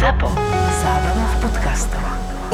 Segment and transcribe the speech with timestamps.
[0.00, 0.32] ZAPO.
[0.80, 2.00] Zábrná v podcastov.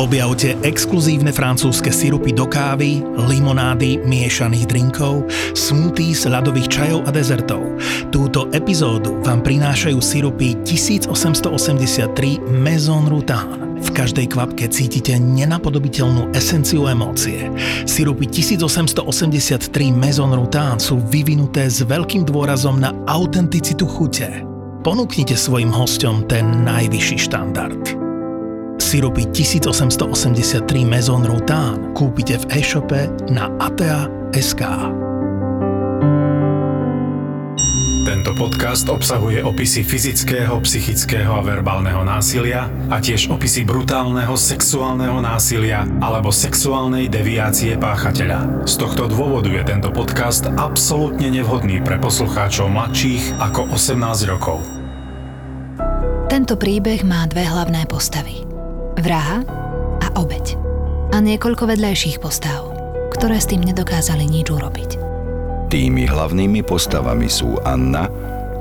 [0.02, 7.62] Objavte exkluzívne francúzske sirupy do kávy, limonády, miešaných drinkov, smoothies, ľadových čajov a dezertov.
[8.10, 13.78] Túto epizódu vám prinášajú sirupy 1883 Maison Rutan.
[13.78, 17.46] V každej kvapke cítite nenapodobiteľnú esenciu emócie.
[17.86, 24.55] Sirupy 1883 Maison Rutan sú vyvinuté s veľkým dôrazom na autenticitu chute.
[24.86, 27.98] Ponúknite svojim hostom ten najvyšší štandard.
[28.78, 34.62] Sirupy 1883 Maison Rutan kúpite v e-shope na atea.sk.
[38.06, 45.82] Tento podcast obsahuje opisy fyzického, psychického a verbálneho násilia a tiež opisy brutálneho sexuálneho násilia
[45.98, 48.62] alebo sexuálnej deviácie páchateľa.
[48.70, 54.75] Z tohto dôvodu je tento podcast absolútne nevhodný pre poslucháčov mladších ako 18 rokov.
[56.36, 58.44] Tento príbeh má dve hlavné postavy
[59.00, 59.40] vraha
[60.04, 60.60] a obeď.
[61.16, 62.76] A niekoľko vedľajších postav,
[63.08, 65.00] ktoré s tým nedokázali nič urobiť.
[65.72, 68.12] Tými hlavnými postavami sú Anna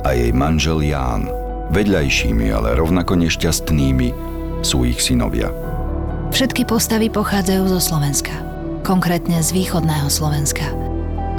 [0.08, 1.28] a jej manžel Ján.
[1.76, 4.08] Vedľajšími, ale rovnako nešťastnými
[4.64, 5.52] sú ich synovia.
[6.32, 8.40] Všetky postavy pochádzajú zo Slovenska,
[8.88, 10.64] konkrétne z východného Slovenska.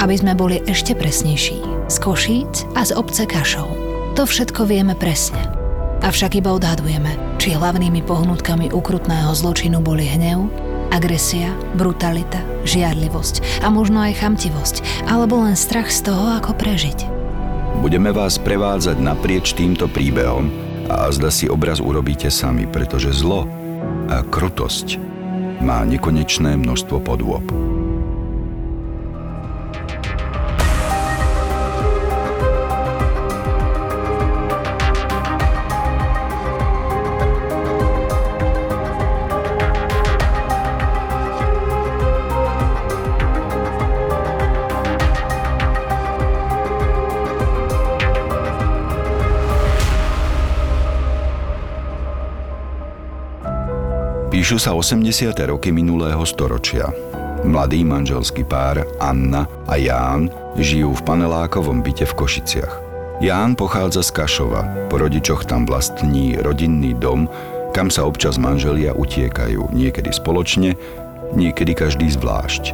[0.04, 3.72] Aby sme boli ešte presnejší, z Košíc a z obce Kašov.
[4.20, 5.64] To všetko vieme presne.
[6.04, 10.48] Avšak iba odhadujeme, či hlavnými pohnutkami ukrutného zločinu boli hnev,
[10.92, 17.08] agresia, brutalita, žiarlivosť a možno aj chamtivosť, alebo len strach z toho, ako prežiť.
[17.80, 20.48] Budeme vás prevádzať naprieč týmto príbehom
[20.88, 23.44] a azda si obraz urobíte sami, pretože zlo
[24.08, 24.96] a krutosť
[25.60, 27.75] má nekonečné množstvo podôb.
[54.46, 55.34] Píšu sa 80.
[55.50, 56.86] roky minulého storočia.
[57.42, 62.74] Mladý manželský pár Anna a Ján žijú v panelákovom byte v Košiciach.
[63.18, 67.26] Ján pochádza z Kašova, po rodičoch tam vlastní rodinný dom,
[67.74, 70.78] kam sa občas manželia utiekajú, niekedy spoločne,
[71.34, 72.70] niekedy každý zvlášť.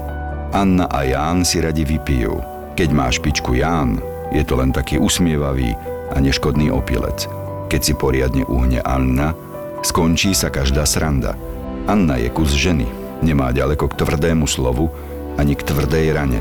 [0.52, 2.36] Anna a Ján si radi vypijú.
[2.76, 3.96] Keď má špičku Ján,
[4.28, 5.72] je to len taký usmievavý
[6.12, 7.24] a neškodný opilec.
[7.72, 9.32] Keď si poriadne uhne Anna,
[9.80, 11.32] skončí sa každá sranda–
[11.90, 12.86] Anna je kus ženy,
[13.22, 14.90] nemá ďaleko k tvrdému slovu
[15.34, 16.40] ani k tvrdej rane.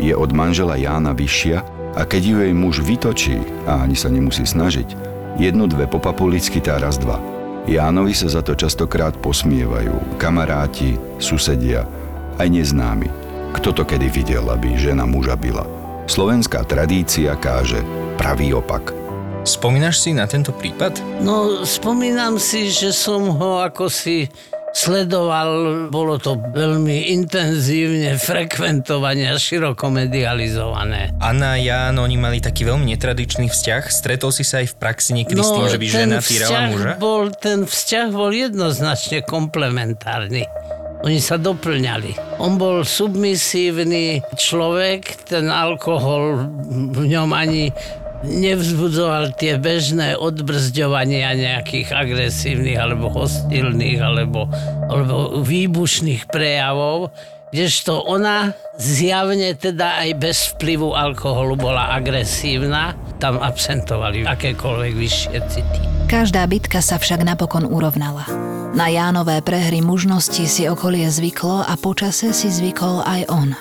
[0.00, 1.58] Je od manžela Jána vyššia
[1.92, 3.36] a keď ju jej muž vytočí,
[3.68, 4.96] a ani sa nemusí snažiť,
[5.36, 7.20] jednu dve popapulicky tá raz dva.
[7.68, 11.86] Jánovi sa za to častokrát posmievajú, kamaráti, susedia,
[12.40, 13.06] aj neznámi.
[13.52, 15.62] Kto to kedy videl, aby žena muža byla?
[16.10, 17.84] Slovenská tradícia káže
[18.18, 18.90] pravý opak.
[19.46, 20.98] Spomínaš si na tento prípad?
[21.22, 24.26] No, spomínam si, že som ho ako si
[24.72, 31.12] sledoval, bolo to veľmi intenzívne frekventované a široko medializované.
[31.20, 33.82] Anna a Jan, oni mali taký veľmi netradičný vzťah.
[33.92, 36.92] Stretol si sa aj v praxi niekedy no, s tým, že by žena týrala muža?
[36.96, 40.48] Bol, ten vzťah bol jednoznačne komplementárny.
[41.02, 42.38] Oni sa doplňali.
[42.38, 46.46] On bol submisívny človek, ten alkohol
[46.94, 47.74] v ňom ani
[48.22, 54.46] nevzbudzoval tie bežné odbrzďovania nejakých agresívnych alebo hostilných alebo,
[54.86, 57.10] alebo výbušných prejavov,
[57.50, 65.80] kdežto ona zjavne teda aj bez vplyvu alkoholu bola agresívna, tam absentovali akékoľvek vyššie city.
[66.08, 68.24] Každá bitka sa však napokon urovnala.
[68.72, 73.52] Na Jánové prehry mužnosti si okolie zvyklo a počase si zvykol aj on.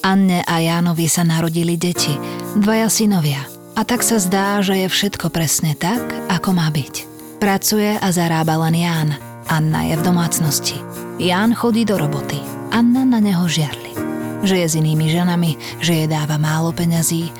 [0.00, 2.16] Anne a Jánovi sa narodili deti,
[2.56, 3.44] dvaja synovia–
[3.76, 6.94] a tak sa zdá, že je všetko presne tak, ako má byť.
[7.40, 9.10] Pracuje a zarába len Ján.
[9.48, 10.76] Anna je v domácnosti.
[11.16, 12.38] Ján chodí do roboty.
[12.70, 13.96] Anna na neho žiarli.
[14.44, 17.32] Že je s inými ženami, že jej dáva málo peňazí.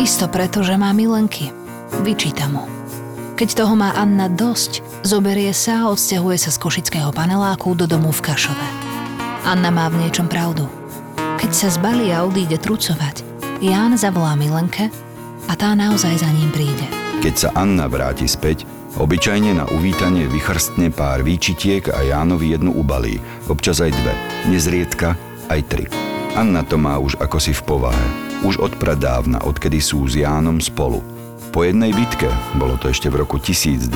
[0.00, 1.52] Isto preto, že má milenky.
[2.02, 2.66] Vyčíta mu.
[3.36, 8.08] Keď toho má Anna dosť, zoberie sa a odsťahuje sa z košického paneláku do domu
[8.08, 8.68] v Kašove.
[9.44, 10.66] Anna má v niečom pravdu.
[11.36, 13.22] Keď sa zbalí a odíde trucovať,
[13.60, 14.88] Ján zavolá Milenke
[15.46, 16.86] a tá naozaj za ním príde.
[17.22, 18.66] Keď sa Anna vráti späť,
[18.98, 24.14] obyčajne na uvítanie vychrstne pár výčitiek a Jánovi jednu ubalí, občas aj dve,
[24.52, 25.16] nezriedka
[25.48, 25.84] aj tri.
[26.36, 28.06] Anna to má už ako si v povahe,
[28.44, 31.15] už od pradávna, odkedy sú s Jánom spolu.
[31.56, 32.28] Po jednej bitke,
[32.60, 33.88] bolo to ešte v roku 1978,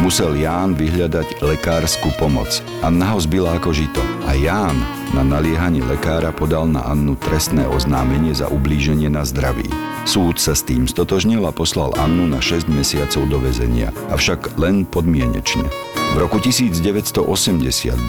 [0.00, 2.64] musel Ján vyhľadať lekárskú pomoc.
[2.80, 4.00] Anna ho zbila ako žito.
[4.24, 4.80] A Ján
[5.12, 9.68] na naliehanie lekára podal na Annu trestné oznámenie za ublíženie na zdraví.
[10.08, 14.88] Súd sa s tým stotožnil a poslal Annu na 6 mesiacov do väzenia, avšak len
[14.88, 15.68] podmienečne.
[16.10, 17.22] V roku 1980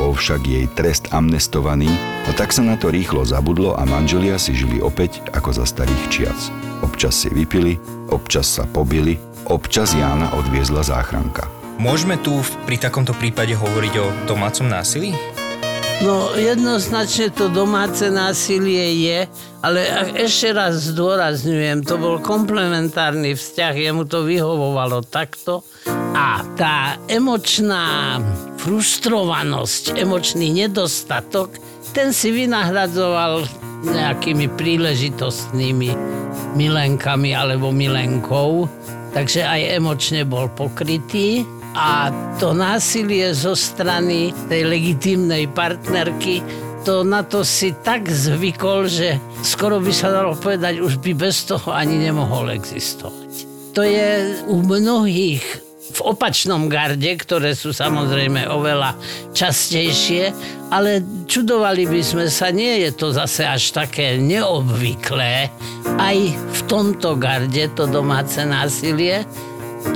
[0.02, 1.94] bol však jej trest amnestovaný
[2.26, 6.04] a tak sa na to rýchlo zabudlo a manželia si žili opäť ako za starých
[6.10, 6.50] čias.
[6.82, 7.78] Občas si vypili,
[8.10, 11.46] občas sa pobili, občas Jána odviezla záchranka.
[11.78, 15.14] Môžeme tu pri takomto prípade hovoriť o domácom násilí?
[16.02, 19.20] No jednoznačne to domáce násilie je,
[19.62, 19.86] ale
[20.18, 25.62] ešte raz zdôrazňujem, to bol komplementárny vzťah, jemu to vyhovovalo takto
[26.12, 28.20] a tá emočná
[28.60, 31.56] frustrovanosť, emočný nedostatok,
[31.96, 33.48] ten si vynahradzoval
[33.82, 35.90] nejakými príležitostnými
[36.54, 38.70] milenkami alebo milenkou,
[39.16, 46.44] takže aj emočne bol pokrytý a to násilie zo strany tej legitímnej partnerky
[46.82, 51.46] to na to si tak zvykol, že skoro by sa dalo povedať, už by bez
[51.46, 53.46] toho ani nemohol existovať.
[53.78, 55.71] To je u mnohých
[56.02, 58.98] opačnom garde, ktoré sú samozrejme oveľa
[59.32, 60.34] častejšie,
[60.74, 65.52] ale čudovali by sme sa, nie je to zase až také neobvyklé.
[65.98, 69.24] Aj v tomto garde to domáce násilie,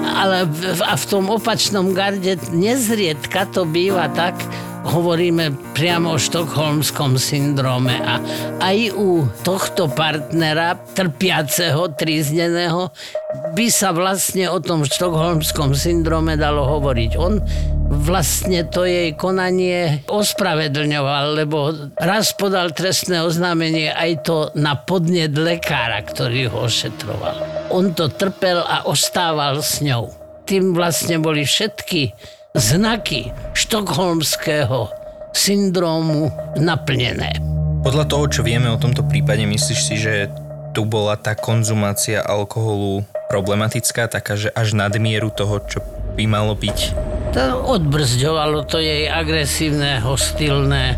[0.04, 4.38] ale v, a v tom opačnom garde nezriedka to býva tak,
[4.86, 8.22] hovoríme priamo o štokholmskom syndróme a
[8.62, 12.94] aj u tohto partnera, trpiaceho, trízneného,
[13.58, 17.12] by sa vlastne o tom štokholmskom syndróme dalo hovoriť.
[17.18, 17.42] On
[17.90, 26.02] vlastne to jej konanie ospravedlňoval, lebo raz podal trestné oznámenie aj to na podnet lekára,
[26.06, 27.70] ktorý ho ošetroval.
[27.74, 30.14] On to trpel a ostával s ňou.
[30.46, 32.14] Tým vlastne boli všetky
[32.56, 34.88] znaky štokholmského
[35.36, 37.38] syndrómu naplnené.
[37.84, 40.32] Podľa toho, čo vieme o tomto prípade, myslíš si, že
[40.74, 45.80] tu bola tá konzumácia alkoholu problematická, taká, že až nadmieru toho, čo
[46.16, 46.80] by malo byť?
[47.36, 50.96] To odbrzďovalo to jej agresívne, hostilné,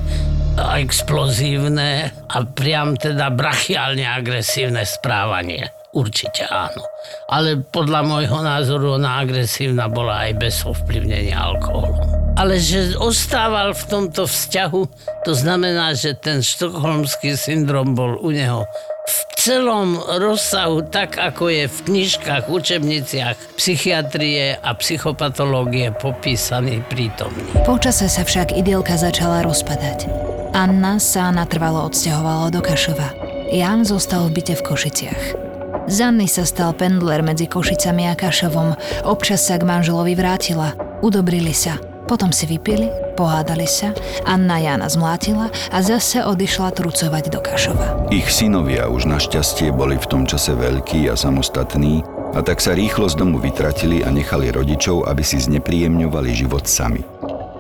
[0.58, 5.70] a explozívne a priam teda brachiálne agresívne správanie.
[5.96, 6.84] Určite áno.
[7.32, 12.04] Ale podľa môjho názoru ona agresívna bola aj bez ovplyvnenia alkoholom.
[12.38, 14.82] Ale že ostával v tomto vzťahu,
[15.26, 18.70] to znamená, že ten štokholmský syndrom bol u neho
[19.08, 27.48] v celom rozsahu, tak ako je v knižkách, učebniciach psychiatrie a psychopatológie popísaný prítomný.
[27.64, 30.12] Počase sa však idylka začala rozpadať.
[30.52, 33.16] Anna sa natrvalo odsťahovala do Kašova.
[33.50, 35.47] Jan zostal v byte v Košiciach.
[35.88, 38.76] Z Anny sa stal pendler medzi Košicami a Kašovom.
[39.08, 40.76] Občas sa k manželovi vrátila.
[41.00, 41.80] Udobrili sa.
[42.12, 43.96] Potom si vypili, pohádali sa,
[44.28, 48.12] Anna Jana zmlátila a zase odišla trucovať do Kašova.
[48.12, 52.04] Ich synovia už našťastie boli v tom čase veľkí a samostatní
[52.36, 57.00] a tak sa rýchlo z domu vytratili a nechali rodičov, aby si znepríjemňovali život sami.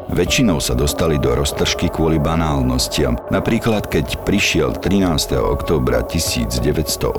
[0.07, 3.19] Väčšinou sa dostali do roztržky kvôli banálnostiam.
[3.27, 5.35] Napríklad, keď prišiel 13.
[5.35, 7.11] októbra 1980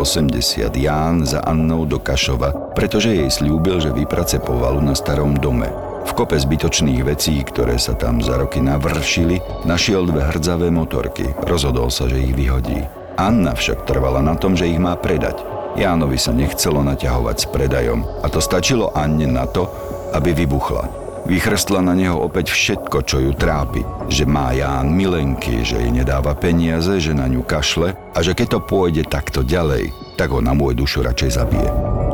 [0.73, 5.69] Ján za Annou do Kašova, pretože jej slúbil, že vyprace povalu na starom dome.
[6.09, 9.37] V kope zbytočných vecí, ktoré sa tam za roky navršili,
[9.69, 11.29] našiel dve hrdzavé motorky.
[11.45, 12.89] Rozhodol sa, že ich vyhodí.
[13.21, 15.45] Anna však trvala na tom, že ich má predať.
[15.77, 19.69] Jánovi sa nechcelo naťahovať s predajom a to stačilo Anne na to,
[20.17, 21.08] aby vybuchla.
[21.27, 23.83] Vychrstla na neho opäť všetko, čo ju trápi.
[24.13, 28.59] Že má Ján milenky, že jej nedáva peniaze, že na ňu kašle a že keď
[28.59, 31.69] to pôjde takto ďalej, tak ho na môj dušu radšej zabije.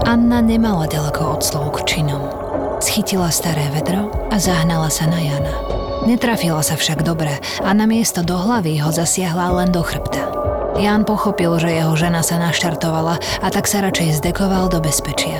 [0.08, 2.22] Anna nemala ďaleko od slov k činom.
[2.80, 5.54] Schytila staré vedro a zahnala sa na Jana.
[6.04, 7.32] Netrafila sa však dobre
[7.64, 10.20] a na miesto do hlavy ho zasiahla len do chrbta.
[10.74, 15.38] Jan pochopil, že jeho žena sa naštartovala a tak sa radšej zdekoval do bezpečia.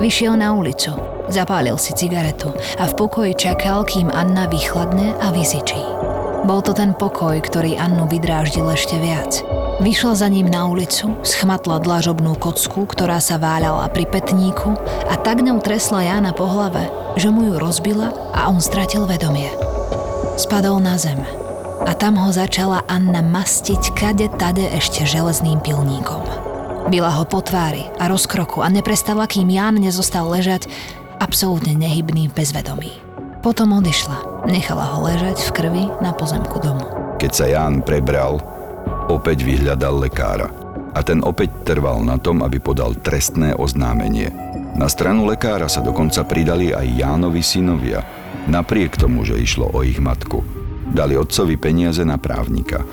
[0.00, 0.96] Vyšiel na ulicu,
[1.32, 5.80] Zapálil si cigaretu a v pokoji čakal, kým Anna vychladne a vyzičí.
[6.44, 9.40] Bol to ten pokoj, ktorý Annu vydráždil ešte viac.
[9.80, 14.76] Vyšla za ním na ulicu, schmatla dlažobnú kocku, ktorá sa váľala pri petníku
[15.08, 19.48] a tak ňou tresla Jána po hlave, že mu ju rozbila a on stratil vedomie.
[20.36, 21.18] Spadol na zem
[21.88, 26.22] a tam ho začala Anna mastiť kade tade ešte železným pilníkom.
[26.92, 30.68] Bila ho po tvári a rozkroku a neprestala, kým Ján nezostal ležať
[31.20, 32.92] absolútne nehybný v bezvedomí.
[33.44, 36.84] Potom odišla, nechala ho ležať v krvi na pozemku domu.
[37.20, 38.40] Keď sa Ján prebral,
[39.12, 40.48] opäť vyhľadal lekára.
[40.94, 44.30] a ten opäť trval na tom, aby podal trestné oznámenie.
[44.78, 48.06] Na stranu lekára sa dokonca pridali aj Jánovi synovia,
[48.46, 50.46] napriek tomu, že išlo o ich matku.
[50.94, 52.86] Dali otcovi peniaze na právnika.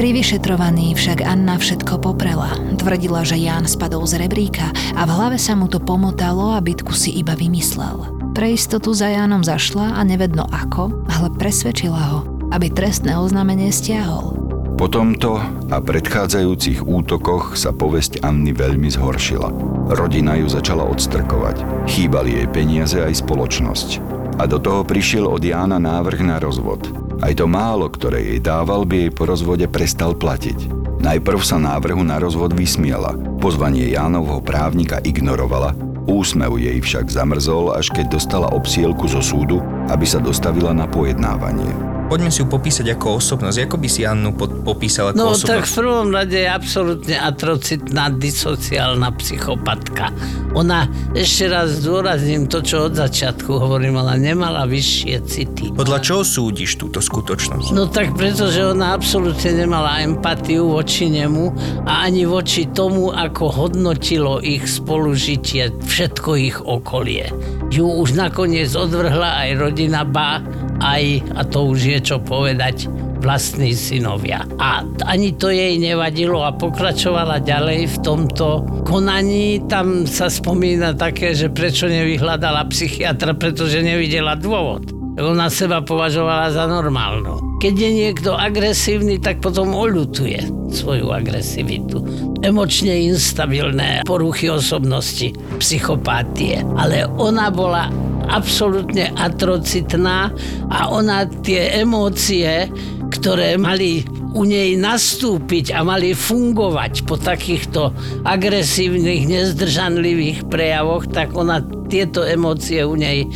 [0.00, 2.56] Pri vyšetrovaní však Anna všetko poprela.
[2.80, 6.96] Tvrdila, že Ján spadol z rebríka a v hlave sa mu to pomotalo a bitku
[6.96, 8.08] si iba vymyslel.
[8.32, 14.40] Pre istotu za Jánom zašla a nevedno ako, ale presvedčila ho, aby trestné oznámenie stiahol.
[14.80, 15.36] Po tomto
[15.68, 19.52] a predchádzajúcich útokoch sa povesť Anny veľmi zhoršila.
[19.92, 21.60] Rodina ju začala odstrkovať.
[21.92, 24.00] Chýbali jej peniaze aj spoločnosť.
[24.40, 27.09] A do toho prišiel od Jána návrh na rozvod.
[27.20, 30.72] Aj to málo, ktoré jej dával, by jej po rozvode prestal platiť.
[31.04, 33.16] Najprv sa návrhu na rozvod vysmiela.
[33.40, 35.76] Pozvanie Jánovho právnika ignorovala,
[36.08, 39.60] úsmev jej však zamrzol, až keď dostala obsielku zo súdu,
[39.92, 41.99] aby sa dostavila na pojednávanie.
[42.10, 43.70] Poďme si ju popísať ako osobnosť.
[43.70, 45.46] Ako by si Annu pod, popísal ako No osobnosť?
[45.46, 50.10] tak v prvom rade je absolútne atrocitná, disociálna psychopatka.
[50.58, 55.70] Ona, ešte raz zdôrazním to, čo od začiatku hovorím, ale nemala vyššie city.
[55.70, 57.70] Podľa čoho súdiš túto skutočnosť?
[57.70, 61.54] No tak pretože ona absolútne nemala empatiu voči nemu
[61.86, 67.30] a ani voči tomu, ako hodnotilo ich spolužitie, všetko ich okolie.
[67.70, 70.42] Ju už nakoniec odvrhla aj rodina, ba
[70.82, 74.42] aj, a to už je čo povedať, vlastní synovia.
[74.58, 79.62] A ani to jej nevadilo a pokračovala ďalej v tomto konaní.
[79.68, 84.99] Tam sa spomína také, že prečo nevyhľadala psychiatra, pretože nevidela dôvod.
[85.18, 87.58] Ona seba považovala za normálnu.
[87.58, 92.06] Keď je niekto agresívny, tak potom oľutuje svoju agresivitu.
[92.46, 96.62] Emočne instabilné poruchy osobnosti, psychopatie.
[96.78, 97.90] Ale ona bola
[98.30, 100.30] absolútne atrocitná
[100.70, 102.70] a ona tie emócie,
[103.10, 107.90] ktoré mali u nej nastúpiť a mali fungovať po takýchto
[108.22, 111.58] agresívnych, nezdržanlivých prejavoch, tak ona
[111.90, 113.26] tieto emócie u nej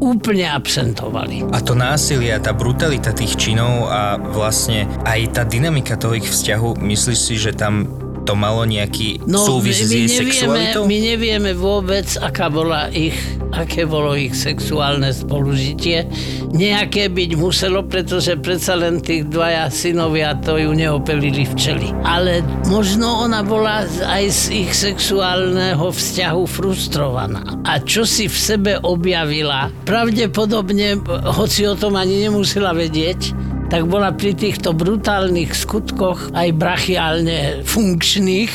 [0.00, 1.44] úplne absentovali.
[1.52, 6.80] A to násilie, tá brutalita tých činov a vlastne aj tá dynamika toho ich vzťahu,
[6.80, 7.86] myslíš si, že tam
[8.30, 10.86] to malo nejaký súvis s jej nevieme, sexualitou?
[10.86, 13.18] my nevieme vôbec, aká bola ich,
[13.50, 16.06] aké bolo ich sexuálne spolužitie.
[16.54, 21.90] Nejaké byť muselo, pretože predsa len tých dvaja synovia to ju neopelili včeli.
[22.06, 27.42] Ale možno ona bola aj z ich sexuálneho vzťahu frustrovaná.
[27.66, 31.02] A čo si v sebe objavila, pravdepodobne,
[31.34, 38.52] hoci o tom ani nemusela vedieť, tak bola pri týchto brutálnych skutkoch aj brachiálne funkčných,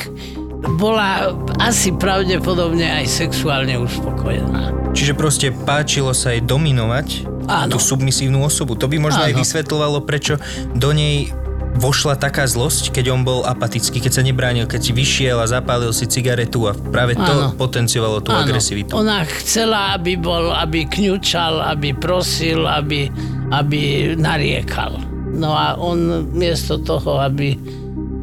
[0.76, 1.32] bola
[1.64, 4.92] asi pravdepodobne aj sexuálne uspokojená.
[4.92, 7.76] Čiže proste páčilo sa jej dominovať Áno.
[7.76, 8.76] tú submisívnu osobu.
[8.76, 9.42] To by možno aj Áno.
[9.44, 10.36] vysvetľovalo, prečo
[10.76, 11.32] do nej
[11.76, 15.92] vošla taká zlosť, keď on bol apatický, keď sa nebránil, keď si vyšiel a zapálil
[15.92, 17.52] si cigaretu a práve to Áno.
[17.60, 18.96] potenciovalo tú Áno, agresivitu.
[18.96, 23.12] Ona chcela, aby bol, aby kňučal, aby prosil, aby,
[23.56, 25.00] aby nariekal.
[25.36, 27.56] No a on miesto toho, aby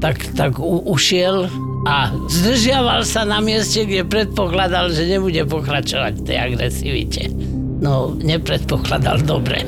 [0.01, 1.47] tak, tak u, ušiel
[1.87, 7.23] a zdržiaval sa na mieste, kde predpokladal, že nebude pokračovať v tej agresivite.
[7.83, 9.67] No, nepredpokladal dobre.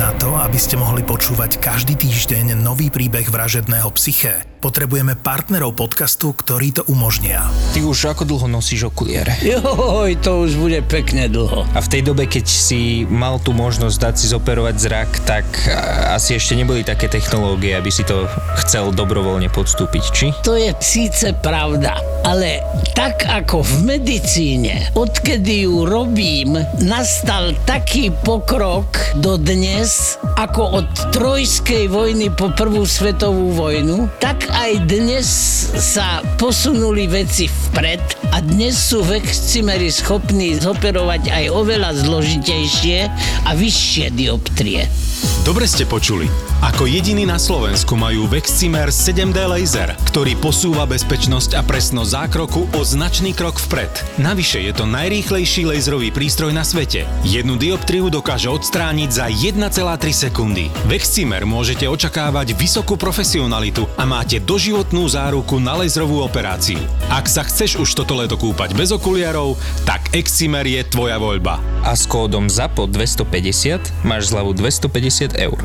[0.00, 6.34] Na to, aby ste mohli počúvať každý týždeň nový príbeh vražedného psyché, potrebujeme partnerov podcastu,
[6.34, 7.46] ktorí to umožnia.
[7.70, 9.38] Ty už ako dlho nosíš okuliare?
[9.46, 11.62] Joj, to už bude pekne dlho.
[11.72, 16.18] A v tej dobe, keď si mal tú možnosť dať si zoperovať zrak, tak a,
[16.18, 18.26] asi ešte neboli také technológie, aby si to
[18.66, 20.26] chcel dobrovoľne podstúpiť, či?
[20.42, 22.58] To je síce pravda, ale
[22.98, 31.86] tak ako v medicíne, odkedy ju robím, nastal taký pokrok do dnes, ako od trojskej
[31.86, 35.28] vojny po prvú svetovú vojnu, tak aj dnes
[35.76, 42.98] sa posunuli veci vpred a dnes sú vexcimery schopní zoperovať aj oveľa zložitejšie
[43.44, 45.07] a vyššie dioptrie.
[45.48, 46.28] Dobre ste počuli.
[46.60, 52.80] Ako jediný na Slovensku majú Vexcimer 7D laser, ktorý posúva bezpečnosť a presnosť zákroku o
[52.84, 53.88] značný krok vpred.
[54.20, 57.08] Navyše je to najrýchlejší laserový prístroj na svete.
[57.24, 59.72] Jednu dioptriu dokáže odstrániť za 1,3
[60.12, 60.68] sekundy.
[60.84, 66.78] Vexcimer môžete očakávať vysokú profesionalitu a máte doživotnú záruku na laserovú operáciu.
[67.08, 69.56] Ak sa chceš už toto leto kúpať bez okuliarov,
[69.88, 71.60] tak Excimer je tvoja voľba.
[71.84, 75.60] A s kódom ZAPO 250 máš zľavu 250 eur.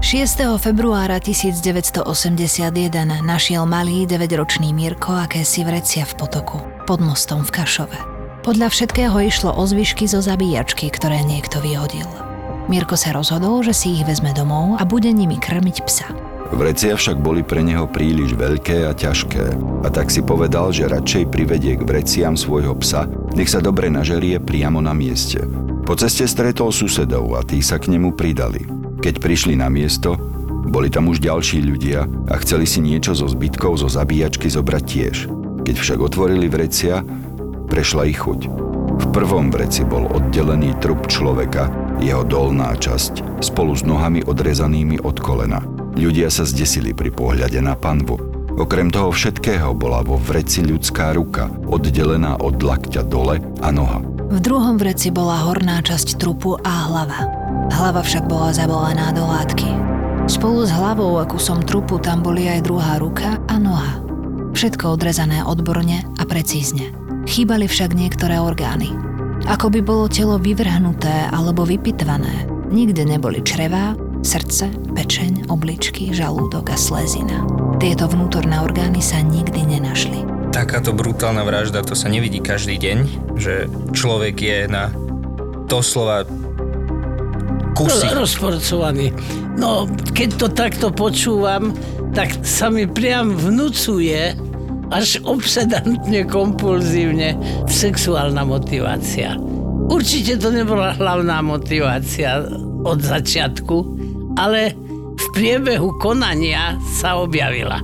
[0.00, 0.56] 6.
[0.56, 2.00] februára 1981
[3.20, 7.98] našiel malý 9-ročný Mirko akési vrecia v potoku, pod mostom v Kašove.
[8.40, 12.08] Podľa všetkého išlo o zvyšky zo zabíjačky, ktoré niekto vyhodil.
[12.72, 16.29] Mirko sa rozhodol, že si ich vezme domov a bude nimi krmiť psa.
[16.50, 19.44] Vrecia však boli pre neho príliš veľké a ťažké
[19.86, 23.06] a tak si povedal, že radšej privedie k vreciam svojho psa,
[23.38, 25.46] nech sa dobre nažerie priamo na mieste.
[25.86, 28.66] Po ceste stretol susedov a tí sa k nemu pridali.
[28.98, 30.18] Keď prišli na miesto,
[30.70, 35.16] boli tam už ďalší ľudia a chceli si niečo zo zbytkov zo zabíjačky zobrať tiež.
[35.64, 37.06] Keď však otvorili vrecia,
[37.70, 38.50] prešla ich chuť.
[39.00, 41.70] V prvom vreci bol oddelený trup človeka,
[42.02, 45.79] jeho dolná časť, spolu s nohami odrezanými od kolena.
[45.98, 48.16] Ľudia sa zdesili pri pohľade na panvu.
[48.60, 54.04] Okrem toho všetkého bola vo vreci ľudská ruka, oddelená od lakťa dole a noha.
[54.30, 57.20] V druhom vreci bola horná časť trupu a hlava.
[57.72, 59.66] Hlava však bola zabalená do látky.
[60.30, 63.98] Spolu s hlavou a kusom trupu tam boli aj druhá ruka a noha.
[64.54, 66.90] Všetko odrezané odborne a precízne.
[67.26, 68.90] Chýbali však niektoré orgány.
[69.48, 72.46] Ako by bolo telo vyvrhnuté alebo vypitvané.
[72.70, 77.40] Nikde neboli črevá, Srdce, pečeň, obličky, žalúdok a slezina.
[77.80, 80.20] Tieto vnútorné orgány sa nikdy nenašli.
[80.52, 82.98] Takáto brutálna vražda, to sa nevidí každý deň,
[83.40, 83.64] že
[83.96, 84.92] človek je na
[85.72, 86.28] doslova
[87.72, 88.12] kusy.
[88.12, 89.16] Rozporcovaný.
[89.56, 91.72] No, keď to takto počúvam,
[92.12, 94.36] tak sa mi priam vnúcuje
[94.92, 99.40] až obsedantne, kompulzívne sexuálna motivácia.
[99.88, 102.44] Určite to nebola hlavná motivácia
[102.82, 103.76] od začiatku,
[104.36, 104.72] ale
[105.14, 107.80] v priebehu konania sa objavila.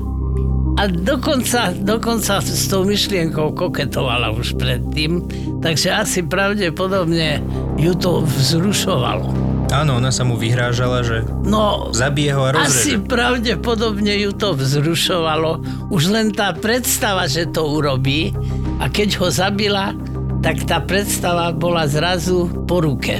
[0.76, 5.24] A dokonca, dokonca s tou myšlienkou koketovala už predtým,
[5.64, 7.40] takže asi pravdepodobne
[7.76, 9.32] ju to vzrušovalo.
[9.66, 12.68] Áno, ona sa mu vyhrážala, že No, zabije ho a rozreže.
[12.68, 15.64] asi pravdepodobne ju to vzrušovalo.
[15.88, 18.36] Už len tá predstava, že to urobí
[18.78, 19.96] a keď ho zabila,
[20.38, 23.18] tak tá predstava bola zrazu po ruke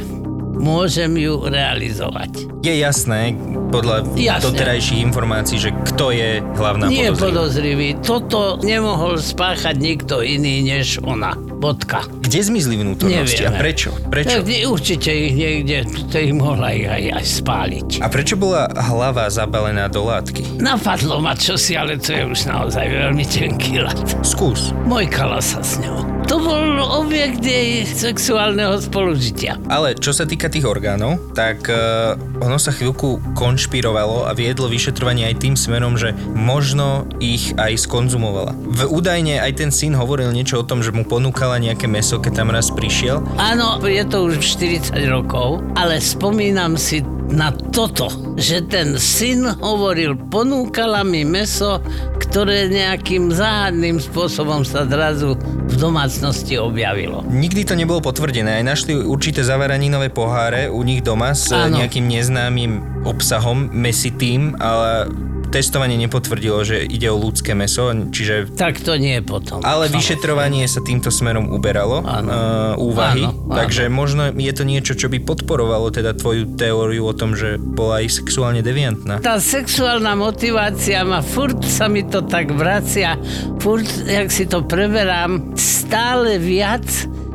[0.57, 2.49] môžem ju realizovať.
[2.61, 3.37] Je jasné,
[3.69, 4.45] podľa Jasne.
[4.51, 7.23] doterajších informácií, že kto je hlavná Nie podozrivá.
[7.23, 7.89] podozrivý.
[8.01, 11.37] Toto nemohol spáchať nikto iný než ona.
[11.57, 12.05] Bodka.
[12.21, 13.61] Kde zmizli vnútornosti a Nevieme.
[13.61, 13.91] prečo?
[14.07, 14.29] Prečo?
[14.29, 17.89] Tak nie- určite ich niekde, to ich mohla ich aj, aj spáliť.
[18.05, 20.61] A prečo bola hlava zabalená do látky?
[20.61, 23.97] Napadlo ma čosi, ale to je už naozaj veľmi tenký lat.
[24.21, 24.77] Skús.
[24.85, 26.05] Mojkala sa s ňou.
[26.27, 26.59] To bol
[27.07, 29.63] objekt jej sexuálneho spolužitia.
[29.71, 35.31] Ale čo sa týka tých orgánov, tak uh, ono sa chvíľku konšpirovalo a viedlo vyšetrovanie
[35.31, 38.59] aj tým smerom, že možno ich aj skonzumovala.
[38.59, 41.07] V údajne aj ten syn hovoril niečo o tom, že mu
[41.47, 43.23] ponúkala nejaké meso, keď tam raz prišiel.
[43.39, 50.19] Áno, je to už 40 rokov, ale spomínam si na toto, že ten syn hovoril,
[50.27, 51.79] ponúkala mi meso,
[52.19, 55.39] ktoré nejakým záhadným spôsobom sa zrazu
[55.71, 57.23] v domácnosti objavilo.
[57.31, 58.59] Nikdy to nebolo potvrdené.
[58.59, 61.79] Aj našli určité zavaraninové poháre u nich doma s Áno.
[61.79, 65.07] nejakým neznámym obsahom, mesitým, ale
[65.49, 69.63] testovanie nepotvrdilo, že ide o ľudské meso, čiže Tak to nie je potom.
[69.63, 69.97] ale Samozrejme.
[69.97, 72.29] vyšetrovanie sa týmto smerom uberalo, Áno.
[72.29, 72.39] uh,
[72.77, 73.55] úvahy, Áno, áno.
[73.55, 78.03] takže možno je to niečo, čo by podporovalo teda tvoju teóriu o tom, že bola
[78.03, 79.21] aj sexuálne deviantná.
[79.21, 83.15] Tá sexuálna motivácia ma furt sa mi to tak vracia,
[83.59, 86.85] furt, jak si to preberám, stále viac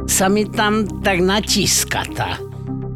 [0.06, 2.36] sa mi tam tak natíska tá,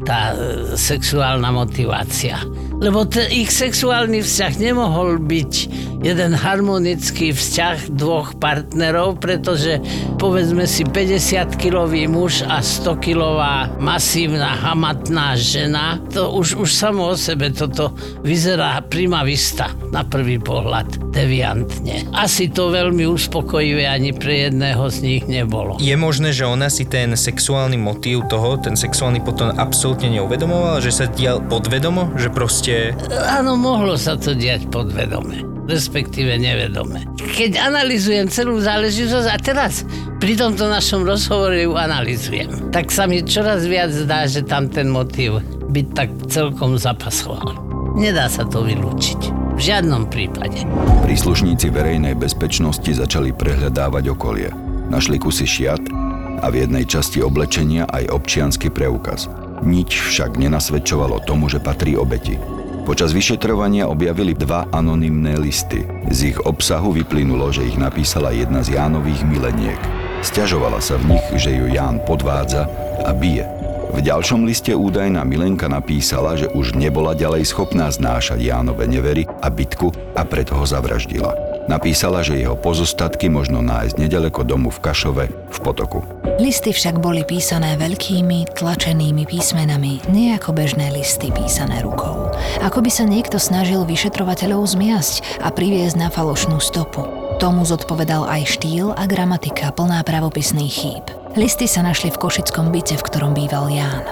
[0.03, 2.35] tá e, sexuálna motivácia.
[2.75, 5.53] Lebo ten ich sexuálny vzťah nemohol byť
[6.01, 9.79] jeden harmonický vzťah dvoch partnerov, pretože
[10.17, 17.53] povedzme si 50-kilový muž a 100-kilová masívna, hamatná žena, to už, už samo o sebe
[17.53, 17.93] toto
[18.25, 22.09] vyzerá prima vista na prvý pohľad deviantne.
[22.11, 25.79] Asi to veľmi uspokojivé ani pre jedného z nich nebolo.
[25.79, 30.91] Je možné, že ona si ten sexuálny motív toho, ten sexuálny potom absolútne neuvedomovala, že
[30.91, 37.05] sa dial podvedomo, že proste Áno, mohlo sa to diať podvedome, respektíve nevedome.
[37.17, 39.83] Keď analizujem celú záležitosť a teraz
[40.21, 44.89] pri tomto našom rozhovore ju analizujem, tak sa mi čoraz viac zdá, že tam ten
[44.89, 47.57] motív by tak celkom zapasoval.
[47.95, 49.45] Nedá sa to vylúčiť.
[49.55, 50.67] V žiadnom prípade.
[51.07, 54.51] Príslušníci verejnej bezpečnosti začali prehľadávať okolie.
[54.91, 55.79] Našli kusy šiat
[56.43, 59.31] a v jednej časti oblečenia aj občiansky preukaz.
[59.63, 62.35] Nič však nenasvedčovalo tomu, že patrí obeti.
[62.85, 65.81] Počas vyšetrovania objavili dva anonymné listy.
[66.13, 69.81] Z ich obsahu vyplynulo, že ich napísala jedna z Jánových mileniek.
[70.21, 72.69] Sťažovala sa v nich, že ju Ján podvádza
[73.01, 73.49] a bije.
[73.89, 79.49] V ďalšom liste údajná Milenka napísala, že už nebola ďalej schopná znášať Jánove nevery a
[79.49, 81.33] bitku a preto ho zavraždila.
[81.65, 86.05] Napísala, že jeho pozostatky možno nájsť nedaleko domu v Kašove v potoku.
[86.35, 92.27] Listy však boli písané veľkými, tlačenými písmenami, nie ako bežné listy písané rukou.
[92.59, 97.07] Ako by sa niekto snažil vyšetrovateľov zmiasť a priviesť na falošnú stopu.
[97.39, 101.05] Tomu zodpovedal aj štýl a gramatika plná pravopisných chýb.
[101.39, 104.03] Listy sa našli v košickom byte, v ktorom býval Ján.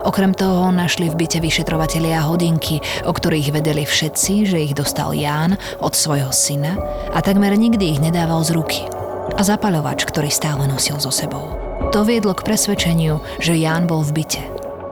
[0.00, 5.60] Okrem toho našli v byte vyšetrovatelia hodinky, o ktorých vedeli všetci, že ich dostal Ján
[5.76, 6.80] od svojho syna
[7.12, 8.99] a takmer nikdy ich nedával z ruky.
[9.36, 11.54] A zapaľovač, ktorý stále nosil so sebou.
[11.90, 14.42] To viedlo k presvedčeniu, že Ján bol v byte.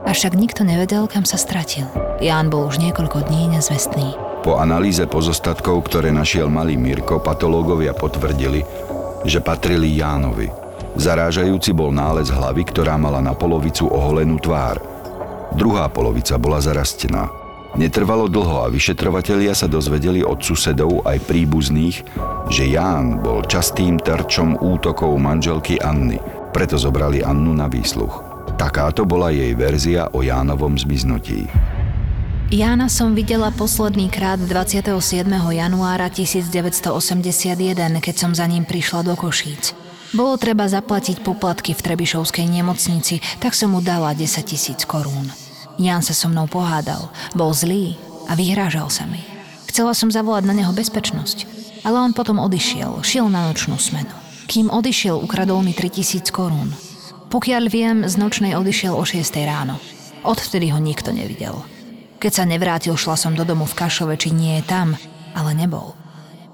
[0.03, 1.87] Avšak nikto nevedel, kam sa stratil.
[2.19, 4.15] Ján bol už niekoľko dní nezvestný.
[4.43, 8.63] Po analýze pozostatkov, ktoré našiel malý Mirko, patológovia potvrdili,
[9.27, 10.47] že patrili Jánovi.
[10.95, 14.79] Zarážajúci bol nález hlavy, ktorá mala na polovicu oholenú tvár–
[15.49, 17.25] Druhá polovica bola zarastená.
[17.77, 22.01] Netrvalo dlho a vyšetrovatelia sa dozvedeli od susedov aj príbuzných,
[22.49, 26.17] že Ján bol častým terčom útokov manželky Anny,
[26.49, 28.25] preto zobrali Annu na výsluch.
[28.57, 31.45] Takáto bola jej verzia o Jánovom zmiznutí.
[32.49, 34.97] Jána som videla posledný krát 27.
[35.53, 36.89] januára 1981,
[38.01, 39.77] keď som za ním prišla do Košíc.
[40.17, 45.29] Bolo treba zaplatiť poplatky v Trebišovskej nemocnici, tak som mu dala 10 tisíc korún.
[45.79, 47.95] Jan sa so mnou pohádal, bol zlý
[48.27, 49.23] a vyhrážal sa mi.
[49.71, 51.47] Chcela som zavolať na neho bezpečnosť,
[51.87, 54.11] ale on potom odišiel, šiel na nočnú smenu.
[54.51, 56.75] Kým odišiel, ukradol mi 3000 korún.
[57.31, 59.79] Pokiaľ viem, z nočnej odišiel o 6 ráno.
[60.27, 61.63] Odvtedy ho nikto nevidel.
[62.19, 64.99] Keď sa nevrátil, šla som do domu v Kašove, či nie je tam,
[65.31, 65.95] ale nebol.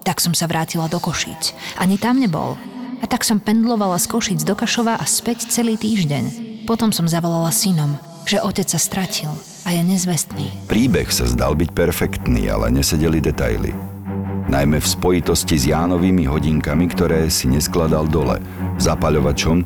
[0.05, 1.57] Tak som sa vrátila do Košíc.
[1.81, 2.59] Ani tam nebol,
[3.01, 6.23] a tak som pendlovala z Košic do Kašova a späť celý týždeň.
[6.69, 9.31] Potom som zavolala synom, že otec sa stratil
[9.65, 10.69] a je nezvestný.
[10.69, 13.73] Príbeh sa zdal byť perfektný, ale nesedeli detaily.
[14.45, 18.37] Najmä v spojitosti s Jánovými hodinkami, ktoré si neskladal dole,
[18.77, 19.65] zapaľovačom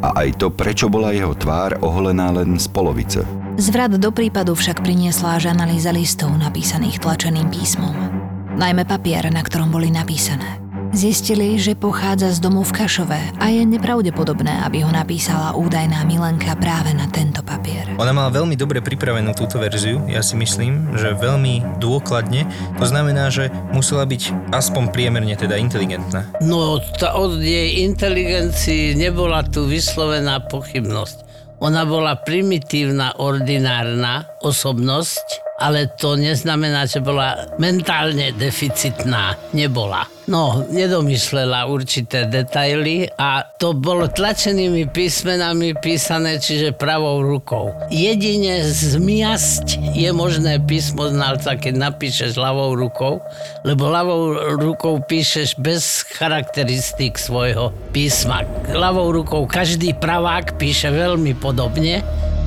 [0.00, 3.20] a aj to, prečo bola jeho tvár oholená len z polovice.
[3.60, 7.94] Zvrat do prípadu však priniesla až analýza listov napísaných tlačeným písmom.
[8.56, 10.63] Najmä papier, na ktorom boli napísané.
[10.94, 16.54] Zistili, že pochádza z domu v Kašove a je nepravdepodobné, aby ho napísala údajná Milenka
[16.54, 17.90] práve na tento papier.
[17.98, 22.46] Ona mala veľmi dobre pripravenú túto verziu, ja si myslím, že veľmi dôkladne.
[22.78, 26.30] To znamená, že musela byť aspoň priemerne teda inteligentná.
[26.38, 31.26] No, tá, od jej inteligencii nebola tu vyslovená pochybnosť.
[31.58, 39.38] Ona bola primitívna, ordinárna osobnosť, ale to neznamená, že bola mentálne deficitná.
[39.54, 40.06] Nebola.
[40.24, 47.76] No, nedomyslela určité detaily a to bolo tlačenými písmenami písané, čiže pravou rukou.
[47.92, 53.20] Jedine zmiasť je možné písmo znalca, keď napíšeš ľavou rukou,
[53.68, 58.48] lebo ľavou rukou píšeš bez charakteristik svojho písma.
[58.72, 62.00] Ľavou rukou každý pravák píše veľmi podobne,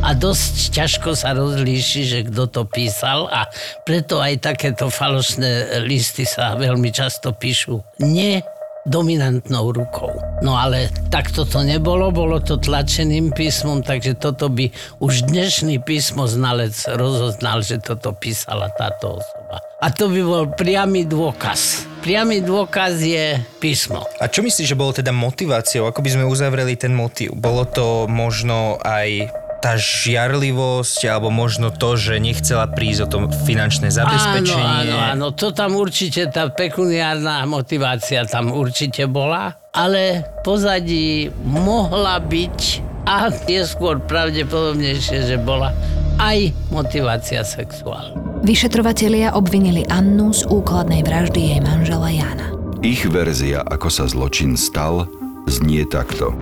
[0.03, 3.49] a dosť ťažko sa rozlíši, že kto to písal a
[3.83, 8.41] preto aj takéto falošné listy sa veľmi často píšu nie
[8.88, 10.15] dominantnou rukou.
[10.39, 14.71] No ale takto to nebolo, bolo to tlačeným písmom, takže toto by
[15.03, 19.60] už dnešný písmo znalec rozoznal, že toto písala táto osoba.
[19.83, 21.86] A to by bol priamy dôkaz.
[22.01, 24.07] Priamy dôkaz je písmo.
[24.17, 25.91] A čo myslíš, že bolo teda motiváciou?
[25.91, 27.36] Ako by sme uzavreli ten motív?
[27.36, 33.89] Bolo to možno aj tá žiarlivosť alebo možno to, že nechcela prísť o to finančné
[33.89, 34.85] zabezpečenie.
[34.85, 42.21] Áno, áno, áno, to tam určite, tá pekuniárna motivácia tam určite bola, ale pozadí mohla
[42.21, 42.59] byť
[43.07, 45.71] a je skôr pravdepodobnejšie, že bola
[46.19, 48.41] aj motivácia sexuálna.
[48.45, 52.53] Vyšetrovatelia obvinili Annu z úkladnej vraždy jej manžela Jana.
[52.85, 55.09] Ich verzia, ako sa zločin stal,
[55.47, 56.36] znie takto.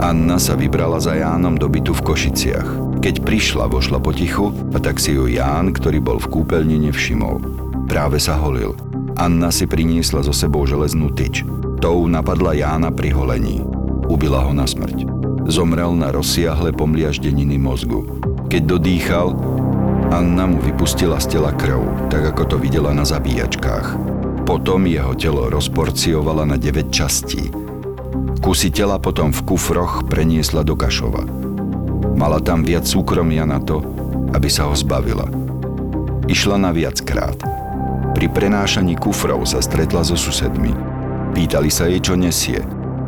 [0.00, 2.68] Anna sa vybrala za Jánom do bytu v Košiciach.
[3.04, 7.36] Keď prišla, vošla potichu a tak si ju Ján, ktorý bol v kúpeľni, nevšimol.
[7.84, 8.72] Práve sa holil.
[9.20, 11.44] Anna si priniesla so sebou železnú tyč.
[11.84, 13.60] Tou napadla Jána pri holení.
[14.08, 15.04] Ubila ho na smrť.
[15.52, 18.08] Zomrel na rozsiahle pomliaždeniny mozgu.
[18.48, 19.36] Keď dodýchal,
[20.08, 24.00] Anna mu vypustila z tela krv, tak ako to videla na zabíjačkách.
[24.48, 27.52] Potom jeho telo rozporciovala na 9 častí–
[28.40, 31.22] Kusy tela potom v kufroch preniesla do Kašova.
[32.16, 33.80] Mala tam viac súkromia na to,
[34.34, 35.28] aby sa ho zbavila.
[36.30, 37.36] Išla na viackrát.
[38.14, 40.74] Pri prenášaní kufrov sa stretla so susedmi.
[41.32, 42.60] Pýtali sa jej, čo nesie.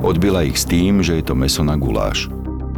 [0.02, 2.30] Odbila ich s tým, že je to meso na guláš.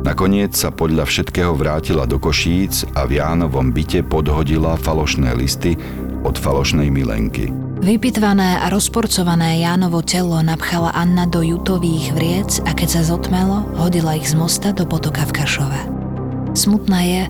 [0.04, 5.80] Nakoniec sa podľa všetkého vrátila do Košíc a v Jánovom byte podhodila falošné listy
[6.20, 7.63] od falošnej milenky.
[7.74, 14.14] Vypitvané a rozporcované Jánovo telo napchala Anna do jutových vriec a keď sa zotmelo, hodila
[14.14, 15.80] ich z mosta do potoka v Kašove.
[16.54, 17.22] Smutná je,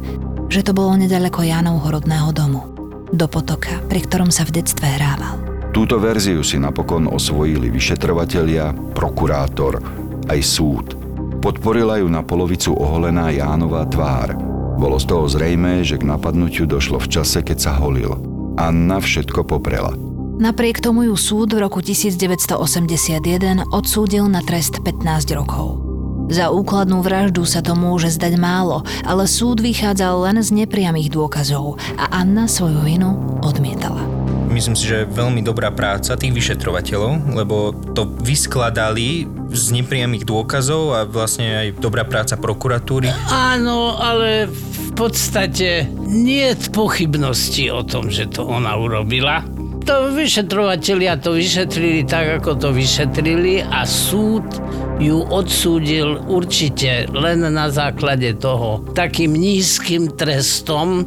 [0.52, 2.60] že to bolo nedaleko Jánovho rodného domu.
[3.08, 5.40] Do potoka, pri ktorom sa v detstve hrával.
[5.72, 9.80] Túto verziu si napokon osvojili vyšetrovatelia, prokurátor,
[10.28, 10.92] aj súd.
[11.40, 14.36] Podporila ju na polovicu oholená Jánová tvár.
[14.76, 18.14] Bolo z toho zrejmé, že k napadnutiu došlo v čase, keď sa holil.
[18.54, 20.13] Anna všetko poprela.
[20.34, 25.78] Napriek tomu ju súd v roku 1981 odsúdil na trest 15 rokov.
[26.26, 31.78] Za úkladnú vraždu sa to môže zdať málo, ale súd vychádzal len z nepriamých dôkazov
[31.94, 33.14] a Anna svoju vinu
[33.46, 34.02] odmietala.
[34.50, 41.06] Myslím si, že veľmi dobrá práca tých vyšetrovateľov, lebo to vyskladali z nepriamých dôkazov a
[41.06, 43.06] vlastne aj dobrá práca prokuratúry.
[43.30, 49.46] Áno, ale v podstate nie je pochybnosti o tom, že to ona urobila.
[49.84, 54.48] To vyšetrovatelia to vyšetrili tak, ako to vyšetrili a súd
[54.96, 61.04] ju odsúdil určite len na základe toho takým nízkym trestom,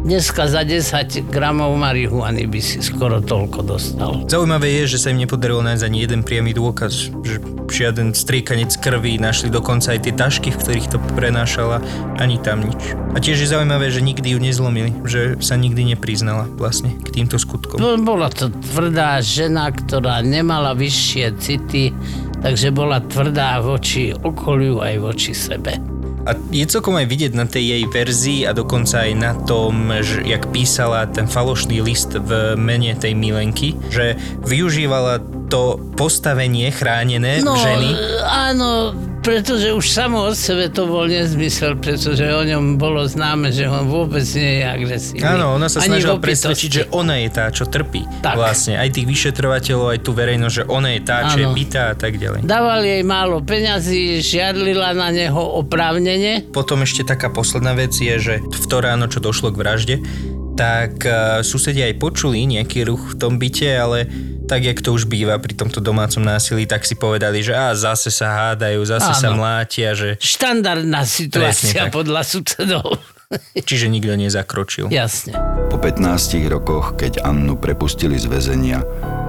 [0.00, 4.24] Dneska za 10 gramov marihuany by si skoro toľko dostal.
[4.24, 7.36] Zaujímavé je, že sa im nepodarilo nájsť ani jeden priamy dôkaz, že
[7.68, 11.84] žiaden striekanec krvi, našli dokonca aj tie tašky, v ktorých to prenášala,
[12.16, 12.96] ani tam nič.
[13.12, 17.36] A tiež je zaujímavé, že nikdy ju nezlomili, že sa nikdy nepriznala vlastne k týmto
[17.36, 17.76] skutkom.
[18.00, 21.92] Bola to tvrdá žena, ktorá nemala vyššie city,
[22.40, 25.99] takže bola tvrdá voči okoliu aj voči sebe.
[26.30, 30.22] A je celkom aj vidieť na tej jej verzii a dokonca aj na tom, že
[30.22, 35.18] jak písala ten falošný list v mene tej milenky, že využívala
[35.50, 37.90] to postavenie chránené No, ženy.
[38.22, 43.68] áno, pretože už samo od sebe to bol nezmysel, pretože o ňom bolo známe, že
[43.68, 45.24] on vôbec nie je agresívny.
[45.24, 48.08] Áno, ona sa Ani snažila presvedčiť, že ona je tá, čo trpí.
[48.24, 48.34] Tak.
[48.40, 51.96] Vlastne aj tých vyšetrovateľov, aj tú verejnosť, že ona je tá, čo je bytá a
[51.96, 52.48] tak ďalej.
[52.48, 56.48] Dával jej málo peňazí, žiarlila na neho oprávnene.
[56.48, 59.96] Potom ešte taká posledná vec je, že v to ráno, čo došlo k vražde,
[60.56, 64.08] tak uh, susedia aj počuli nejaký ruch v tom byte, ale
[64.50, 68.10] tak, jak to už býva pri tomto domácom násilí, tak si povedali, že á, zase
[68.10, 69.22] sa hádajú, zase Áno.
[69.22, 72.98] sa mlátia, že Štandardná situácia podľa susedov.
[73.68, 74.90] čiže nikto nezakročil.
[74.90, 75.38] Jasne.
[75.70, 78.82] Po 15 rokoch, keď Annu prepustili z väzenia,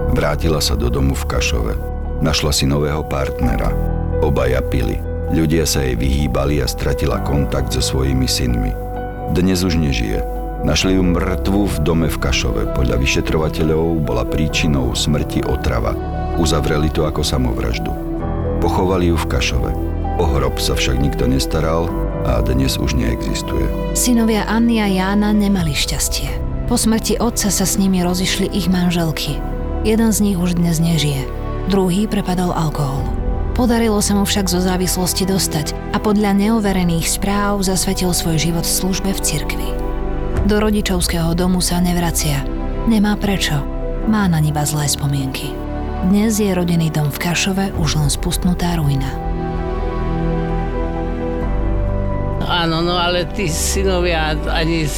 [0.09, 1.73] vrátila sa do domu v Kašove.
[2.25, 3.69] Našla si nového partnera.
[4.25, 4.97] Obaja pili.
[5.31, 8.73] Ľudia sa jej vyhýbali a stratila kontakt so svojimi synmi.
[9.37, 10.40] Dnes už nežije.
[10.61, 12.77] Našli ju mŕtvu v dome v Kašove.
[12.77, 15.97] Podľa vyšetrovateľov bola príčinou smrti otrava.
[16.37, 17.89] Uzavreli to ako samovraždu.
[18.61, 19.71] Pochovali ju v Kašove.
[20.21, 21.89] O hrob sa však nikto nestaral
[22.29, 23.65] a dnes už neexistuje.
[23.97, 26.29] Synovia Anny a Jána nemali šťastie.
[26.69, 29.41] Po smrti otca sa s nimi rozišli ich manželky.
[29.81, 31.25] Jeden z nich už dnes nežije,
[31.73, 33.09] druhý prepadol alkoholu.
[33.57, 38.77] Podarilo sa mu však zo závislosti dostať a podľa neoverených správ zasvetil svoj život v
[38.77, 39.80] službe v cirkvi.
[40.41, 42.41] Do rodičovského domu sa nevracia.
[42.89, 43.61] Nemá prečo.
[44.09, 45.53] Má na iba zlé spomienky.
[46.09, 49.05] Dnes je rodinný dom v Kašove už len spustnutá ruina.
[52.41, 54.89] Áno, no ale tí synovia ani.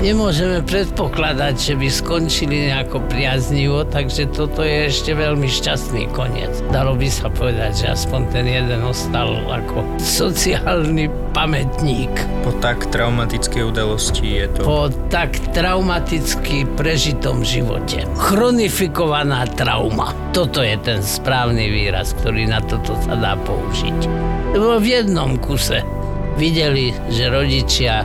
[0.00, 6.52] Nemôžeme predpokladať, že by skončili nejako priaznivo, takže toto je ešte veľmi šťastný koniec.
[6.68, 12.12] Dalo by sa povedať, že aspoň ten jeden ostal ako sociálny pamätník
[12.44, 14.60] Po tak traumatickej udalosti je to...
[14.64, 18.04] po tak traumaticky prežitom živote.
[18.16, 20.12] Chronifikovaná trauma.
[20.32, 23.98] Toto je ten správny výraz, ktorý na toto sa dá použiť.
[24.56, 25.84] Lebo v jednom kuse
[26.36, 28.04] videli, že rodičia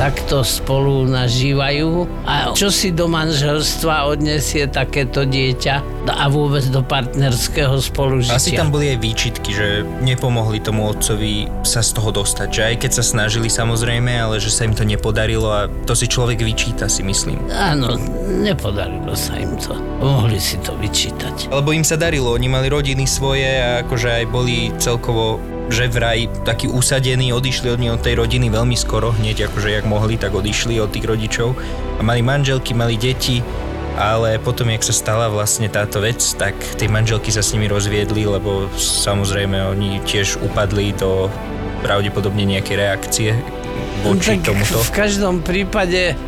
[0.00, 7.76] takto spolu nažívajú a čo si do manželstva odnesie takéto dieťa a vôbec do partnerského
[7.76, 8.40] spolužitia.
[8.40, 12.48] Asi tam boli aj výčitky, že nepomohli tomu otcovi sa z toho dostať.
[12.48, 16.08] Že aj keď sa snažili samozrejme, ale že sa im to nepodarilo a to si
[16.08, 17.36] človek vyčíta, si myslím.
[17.52, 19.76] Áno, nepodarilo sa im to.
[20.00, 21.52] Mohli si to vyčítať.
[21.52, 25.36] Lebo im sa darilo, oni mali rodiny svoje a akože aj boli celkovo
[25.70, 30.18] že vraj takí usadení, odišli od, od tej rodiny veľmi skoro, hneď akože jak mohli,
[30.18, 31.54] tak odišli od tých rodičov
[31.96, 33.38] a mali manželky, mali deti,
[33.94, 38.26] ale potom, jak sa stala vlastne táto vec, tak tie manželky sa s nimi rozviedli,
[38.26, 41.30] lebo samozrejme oni tiež upadli do
[41.86, 43.32] pravdepodobne nejaké reakcie
[44.04, 44.80] voči Tak tomuto.
[44.84, 46.18] V každom prípade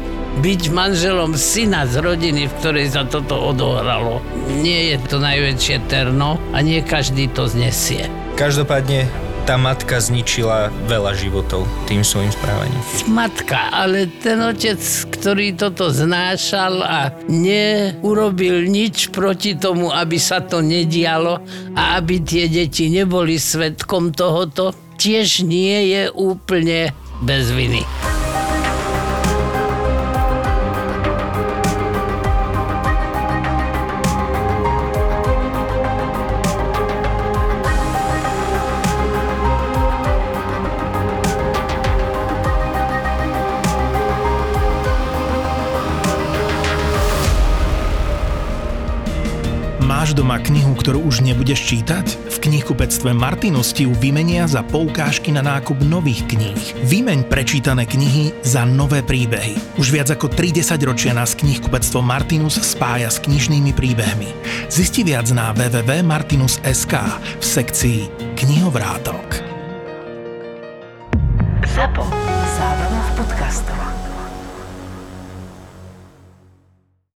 [0.40, 6.40] byť manželom syna z rodiny, v ktorej sa toto odohralo, nie je to najväčšie terno
[6.56, 8.08] a nie každý to znesie.
[8.32, 12.78] Každopádne tá matka zničila veľa životov tým svojim správaním.
[13.10, 14.78] Matka, ale ten otec,
[15.10, 21.42] ktorý toto znášal a neurobil nič proti tomu, aby sa to nedialo
[21.74, 26.94] a aby tie deti neboli svetkom tohoto, tiež nie je úplne
[27.26, 28.11] bez viny.
[50.12, 52.04] Doma knihu, ktorú už nebudeš čítať?
[52.28, 56.84] V knihkupectve Martinus ti ju vymenia za poukážky na nákup nových kníh.
[56.84, 59.56] Vymeň prečítané knihy za nové príbehy.
[59.80, 64.28] Už viac ako 30 ročia nás knihkupectvo Martinus spája s knižnými príbehmi.
[64.68, 66.94] Zisti viac na www.martinus.sk
[67.40, 68.00] v sekcii
[68.36, 69.42] Knihovrátok.
[71.72, 72.04] ZAPO.
[72.52, 73.81] Zábrná v podcastovách.